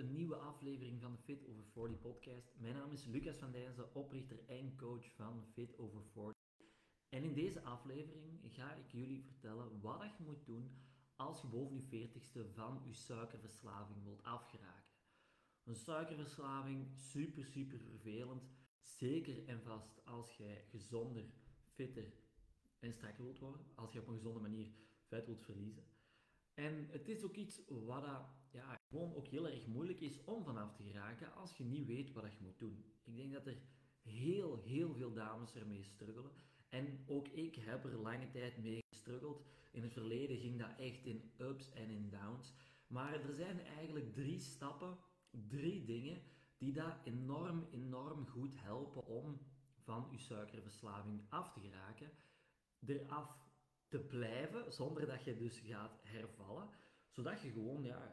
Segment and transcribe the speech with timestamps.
[0.00, 2.54] een nieuwe aflevering van de Fit Over 40 podcast.
[2.58, 6.34] Mijn naam is Lucas van Dijnzen, oprichter en coach van Fit Over 40.
[7.08, 10.70] En in deze aflevering ga ik jullie vertellen wat je moet doen
[11.16, 14.94] als je boven je 40ste van je suikerverslaving wilt afgeraken.
[15.64, 18.42] Een suikerverslaving, super super vervelend.
[18.82, 21.24] Zeker en vast als jij gezonder,
[21.74, 22.12] fitter
[22.78, 23.66] en strakker wilt worden.
[23.74, 24.68] Als je op een gezonde manier
[25.06, 25.84] vet wilt verliezen.
[26.54, 28.04] En het is ook iets wat
[28.90, 32.32] gewoon ook heel erg moeilijk is om vanaf te geraken als je niet weet wat
[32.32, 32.84] je moet doen.
[33.04, 33.56] Ik denk dat er
[34.02, 36.32] heel, heel veel dames ermee struggelen.
[36.68, 39.44] En ook ik heb er lange tijd mee gestruggeld.
[39.72, 42.52] In het verleden ging dat echt in ups en in downs.
[42.86, 44.98] Maar er zijn eigenlijk drie stappen,
[45.30, 46.22] drie dingen
[46.58, 49.40] die dat enorm, enorm goed helpen om
[49.82, 52.10] van je suikerverslaving af te geraken.
[52.86, 53.38] Eraf
[53.88, 56.68] te blijven, zonder dat je dus gaat hervallen.
[57.10, 58.12] Zodat je gewoon ja,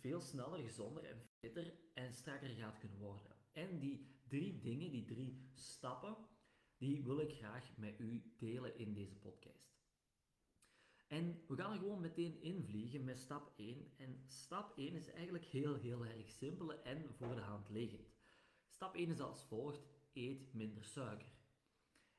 [0.00, 3.36] veel sneller, gezonder en fitter en strakker gaat kunnen worden.
[3.52, 6.16] En die drie dingen, die drie stappen,
[6.76, 9.68] die wil ik graag met u delen in deze podcast.
[11.06, 13.92] En we gaan er gewoon meteen invliegen met stap 1.
[13.96, 18.16] En stap 1 is eigenlijk heel, heel erg simpel en voor de hand liggend.
[18.68, 21.32] Stap 1 is als volgt: eet minder suiker.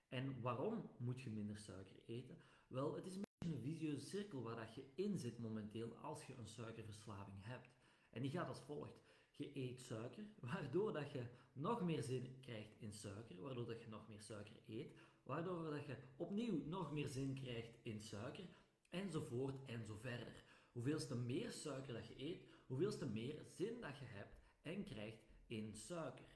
[0.07, 2.37] En waarom moet je minder suiker eten?
[2.67, 3.17] Wel, het is
[3.53, 7.69] een visieuze cirkel waar dat je in zit momenteel als je een suikerverslaving hebt.
[8.09, 8.99] En die gaat als volgt.
[9.35, 13.87] Je eet suiker, waardoor dat je nog meer zin krijgt in suiker, waardoor dat je
[13.87, 18.45] nog meer suiker eet, waardoor dat je opnieuw nog meer zin krijgt in suiker,
[18.89, 20.43] enzovoort en zo verder.
[20.71, 25.73] Hoeveelste meer suiker dat je eet, hoeveelste meer zin dat je hebt en krijgt in
[25.73, 26.35] suiker.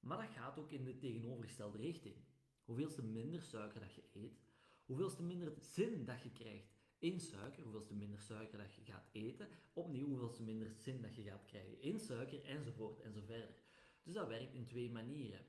[0.00, 2.16] Maar dat gaat ook in de tegenovergestelde richting.
[2.64, 4.47] Hoeveelste minder suiker dat je eet,
[4.88, 9.48] hoeveelste minder zin dat je krijgt in suiker, hoeveelste minder suiker dat je gaat eten,
[9.72, 13.54] opnieuw hoeveelste minder zin dat je gaat krijgen in suiker, enzovoort en zo verder.
[14.02, 15.46] Dus dat werkt in twee manieren.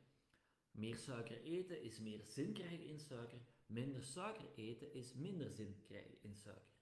[0.72, 5.82] Meer suiker eten is meer zin krijgen in suiker, minder suiker eten is minder zin
[5.82, 6.78] krijgen in suiker.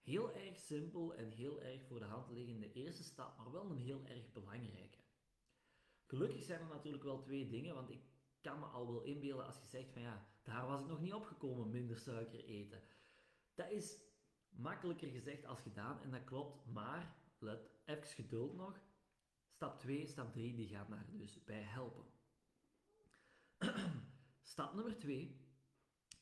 [0.00, 3.78] Heel erg simpel en heel erg voor de hand liggende eerste stap, maar wel een
[3.78, 4.98] heel erg belangrijke.
[6.04, 8.00] Gelukkig zijn er natuurlijk wel twee dingen, want ik
[8.40, 11.12] kan me al wel inbeelden als je zegt van ja, daar was ik nog niet
[11.12, 12.82] opgekomen, minder suiker eten.
[13.54, 13.98] Dat is
[14.48, 18.80] makkelijker gezegd als gedaan en dat klopt, maar let even geduld nog.
[19.50, 22.04] Stap 2, stap 3, die gaat daar dus bij helpen.
[24.52, 25.40] stap nummer 2,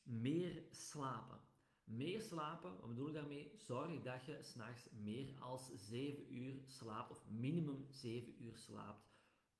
[0.03, 1.39] meer slapen.
[1.83, 3.51] Meer slapen, wat bedoel ik daarmee?
[3.55, 9.09] Zorg dat je s'nachts meer als 7 uur slaapt, of minimum 7 uur slaapt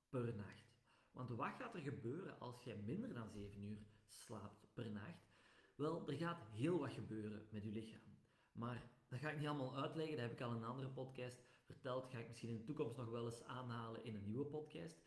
[0.08, 0.72] per nacht.
[1.10, 3.78] Want wat gaat er gebeuren als jij minder dan 7 uur
[4.12, 5.30] slaapt per nacht?
[5.74, 8.16] Wel, er gaat heel wat gebeuren met je lichaam.
[8.52, 11.44] Maar dat ga ik niet allemaal uitleggen, dat heb ik al in een andere podcast
[11.64, 12.10] verteld.
[12.10, 15.00] Ga ik misschien in de toekomst nog wel eens aanhalen in een nieuwe podcast.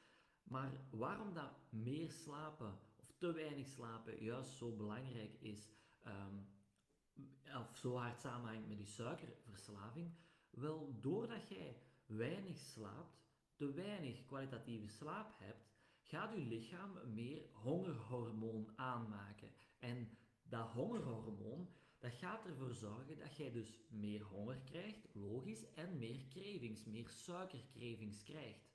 [0.44, 5.70] Maar waarom dat meer slapen of te weinig slapen juist zo belangrijk is,
[6.08, 6.48] um,
[7.58, 10.16] of zo hard samenhangt met je suikerverslaving?
[10.50, 13.18] Wel, doordat jij weinig slaapt,
[13.56, 15.75] te weinig kwalitatieve slaap hebt,
[16.08, 19.52] gaat je lichaam meer hongerhormoon aanmaken.
[19.80, 25.98] En dat hongerhormoon, dat gaat ervoor zorgen dat jij dus meer honger krijgt, logisch, en
[25.98, 28.74] meer cravings, meer suikercravings krijgt.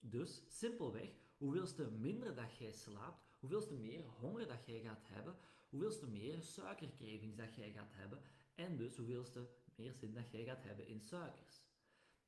[0.00, 5.36] Dus simpelweg, hoeveelste minder dat jij slaapt, hoeveelste meer honger dat jij gaat hebben,
[5.68, 8.22] hoeveelste meer suikercravings dat jij gaat hebben,
[8.54, 11.62] en dus hoeveelste meer zin dat jij gaat hebben in suikers.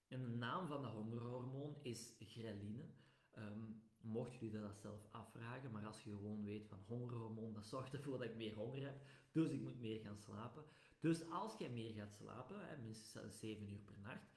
[0.08, 2.84] En de naam van dat hongerhormoon is ghreline.
[3.38, 3.65] Um,
[4.26, 8.18] mocht jullie dat zelf afvragen, maar als je gewoon weet van hongerhormoon, dat zorgt ervoor
[8.18, 10.64] dat ik meer honger heb, dus ik moet meer gaan slapen.
[11.00, 14.34] Dus als jij meer gaat slapen, hè, minstens 7 uur per nacht,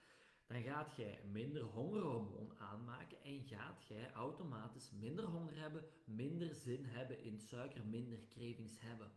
[0.48, 6.86] dan gaat jij minder hongerhormoon aanmaken en gaat jij automatisch minder honger hebben, minder zin
[6.86, 9.12] hebben in suiker, minder cravings hebben.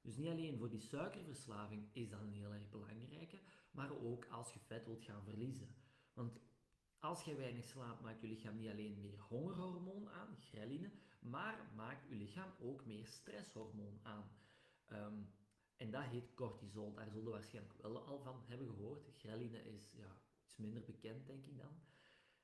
[0.00, 3.38] Dus niet alleen voor die suikerverslaving is dat een heel erg belangrijke,
[3.70, 5.74] maar ook als je vet wilt gaan verliezen.
[6.14, 6.40] Want
[7.02, 10.90] als je weinig slaapt, maakt je lichaam niet alleen meer hongerhormoon aan, ghreline,
[11.20, 14.30] maar maakt je lichaam ook meer stresshormoon aan.
[14.86, 15.22] Ehm,
[15.76, 16.94] en dat heet cortisol.
[16.94, 19.08] Daar zullen we waarschijnlijk wel al van hebben gehoord.
[19.16, 21.80] Ghreline is ja, iets minder bekend, denk ik dan.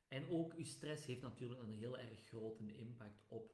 [0.09, 3.53] En ook je stress heeft natuurlijk een heel erg grote impact op,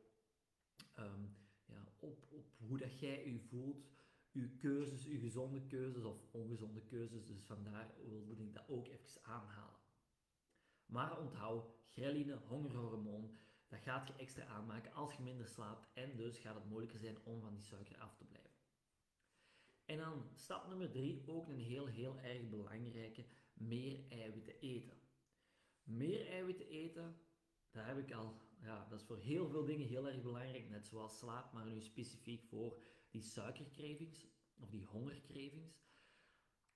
[0.92, 1.26] ehm,
[1.64, 3.88] ja, op, op hoe dat jij je voelt,
[4.30, 7.26] je keuzes, je gezonde keuzes of ongezonde keuzes.
[7.26, 7.94] Dus vandaar
[8.26, 9.83] wilde ik dat ook even aanhalen.
[10.94, 13.38] Maar onthoud, ghreline, hongerhormoon,
[13.68, 17.24] dat gaat je extra aanmaken als je minder slaapt en dus gaat het moeilijker zijn
[17.24, 18.50] om van die suiker af te blijven.
[19.84, 25.00] En dan stap nummer 3, ook een heel heel erg belangrijke, meer eiwitten eten.
[25.82, 27.16] Meer eiwitten eten,
[27.70, 30.86] dat heb ik al, ja, dat is voor heel veel dingen heel erg belangrijk, net
[30.86, 32.78] zoals slaap, maar nu specifiek voor
[33.10, 34.26] die suikercravings
[34.58, 35.82] of die hongercravings.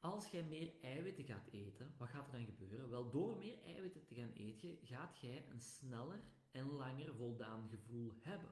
[0.00, 2.90] Als jij meer eiwitten gaat eten, wat gaat er dan gebeuren?
[2.90, 8.12] Wel, door meer eiwitten te gaan eten, gaat jij een sneller en langer voldaan gevoel
[8.20, 8.50] hebben.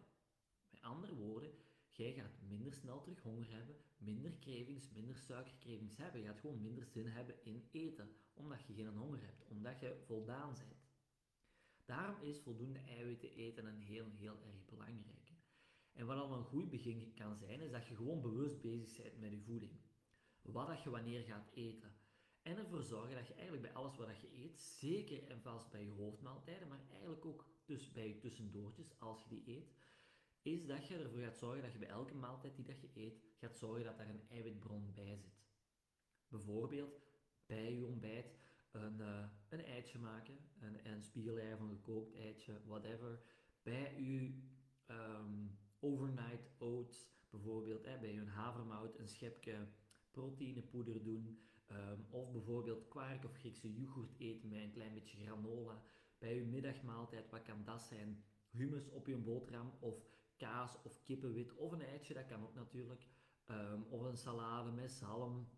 [0.70, 1.50] Met andere woorden,
[1.90, 6.20] jij gaat minder snel terug honger hebben, minder cravings, minder suikercravings hebben.
[6.20, 10.02] Je gaat gewoon minder zin hebben in eten, omdat je geen honger hebt, omdat je
[10.06, 10.76] voldaan bent.
[11.84, 15.32] Daarom is voldoende eiwitten eten een heel, heel erg belangrijke.
[15.92, 19.20] En wat al een goed begin kan zijn, is dat je gewoon bewust bezig bent
[19.20, 19.85] met je voeding.
[20.52, 21.94] Wat dat je wanneer gaat eten.
[22.42, 25.84] En ervoor zorgen dat je eigenlijk bij alles wat je eet, zeker en vast bij
[25.84, 29.74] je hoofdmaaltijden, maar eigenlijk ook dus bij je tussendoortjes, als je die eet,
[30.42, 33.20] is dat je ervoor gaat zorgen dat je bij elke maaltijd die dat je eet,
[33.36, 35.44] gaat zorgen dat daar een eiwitbron bij zit.
[36.28, 37.00] Bijvoorbeeld
[37.46, 38.38] bij je ontbijt
[38.70, 43.22] een, uh, een eitje maken, een, een spiegelei van gekookt eitje, whatever.
[43.62, 44.42] Bij je
[44.86, 49.68] um, overnight oats, bijvoorbeeld hè, bij je havermout een schepje
[50.16, 51.38] proteïnepoeder doen.
[51.70, 55.82] Um, of bijvoorbeeld kwark of Griekse yoghurt eten met een klein beetje granola.
[56.18, 58.24] Bij je middagmaaltijd, wat kan dat zijn?
[58.50, 63.06] Hummus op je boterham of kaas of kippenwit of een eitje, dat kan ook natuurlijk.
[63.50, 65.48] Um, of een salade met zalm,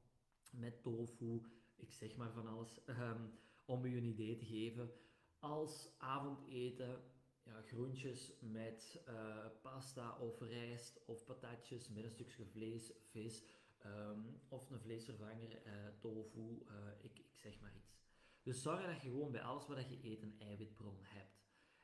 [0.50, 1.42] met tofu,
[1.76, 3.30] ik zeg maar van alles, um,
[3.74, 4.90] om u een idee te geven.
[5.38, 7.00] Als avondeten,
[7.42, 13.42] ja, groentjes met uh, pasta of rijst of patatjes met een stukje vlees, vis
[13.88, 17.96] um, of een vleesvervanger, uh, tofu, uh, ik, ik zeg maar iets.
[18.42, 21.38] Dus zorg dat je gewoon bij alles wat je eet een eiwitbron hebt.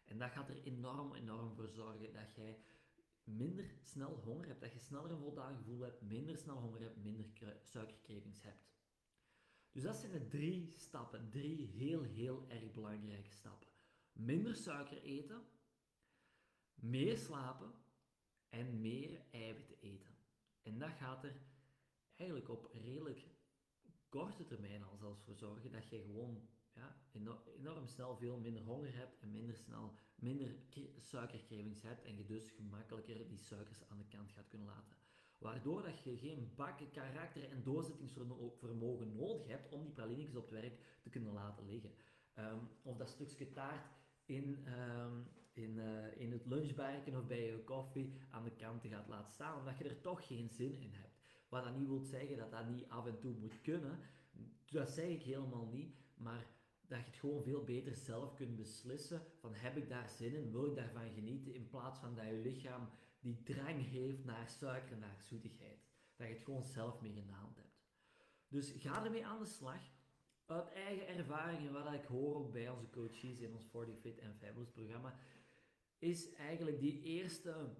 [0.05, 2.59] En dat gaat er enorm, enorm voor zorgen dat jij
[3.25, 7.03] minder snel honger hebt, dat je sneller een voldaan gevoel hebt, minder snel honger hebt,
[7.03, 7.27] minder
[7.63, 8.73] suikercravings hebt.
[9.71, 13.69] Dus dat zijn de drie stappen, drie heel, heel erg belangrijke stappen.
[14.13, 15.43] Minder suiker eten,
[16.75, 17.73] meer slapen
[18.49, 20.17] en meer eiwitten eten.
[20.63, 21.37] En dat gaat er
[22.17, 23.27] eigenlijk op redelijk
[24.09, 26.97] korte termijn al zelfs voor zorgen dat je gewoon ja,
[27.59, 30.55] enorm snel veel minder honger hebt en minder snel minder
[30.99, 34.97] suikercravings hebt en je dus gemakkelijker die suikers aan de kant gaat kunnen laten.
[35.39, 40.61] Waardoor dat je geen bakken karakter en doorzettingsvermogen nodig hebt om die pralinetjes op het
[40.61, 41.91] werk te kunnen laten liggen.
[42.39, 43.87] Um, of dat stukje taart
[44.25, 48.89] in, um, in, uh, in het lunchbarken of bij je koffie aan de kant te
[48.89, 51.24] gaat laten staan, omdat je er toch geen zin in hebt.
[51.55, 53.99] Wat dat niet wil zeggen dat dat niet af en toe moet kunnen,
[54.67, 56.47] dat zeg ik helemaal niet, maar
[56.87, 60.53] dat je het gewoon veel beter zelf kunt beslissen van heb ik daar zin in,
[60.53, 62.89] wil ik daarvan genieten, in plaats van dat je lichaam
[63.21, 65.79] die drang heeft naar suiker, naar zoetigheid.
[66.17, 67.79] Dat je het gewoon zelf de hand hebt.
[68.49, 69.83] Dus ga ermee aan de slag.
[70.47, 74.37] Uit eigen ervaringen, wat ik hoor ook bij onze coaches in ons 40 Fit and
[74.37, 75.19] Fabulous programma,
[75.99, 77.75] is eigenlijk die eerste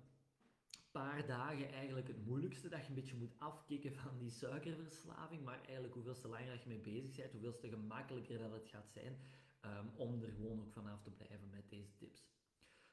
[1.01, 5.61] paar dagen eigenlijk het moeilijkste, dat je een beetje moet afkicken van die suikerverslaving, maar
[5.65, 9.19] eigenlijk hoeveel te langer je mee bezig bent, hoeveel te gemakkelijker dat het gaat zijn
[9.65, 12.27] um, om er gewoon ook vanaf te blijven met deze tips.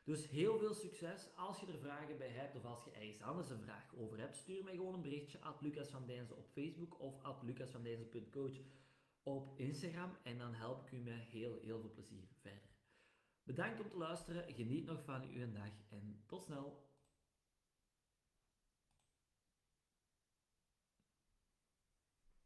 [0.03, 1.35] Dus heel veel succes.
[1.35, 4.35] Als je er vragen bij hebt of als je ergens anders een vraag over hebt,
[4.35, 8.57] stuur mij gewoon een berichtje at Lucas van Dijnzen op Facebook of at lucasvandijnzen.coach
[9.23, 12.69] op Instagram en dan help ik u met heel, heel veel plezier verder.
[13.43, 16.90] Bedankt om te luisteren, geniet nog van uw dag en tot snel!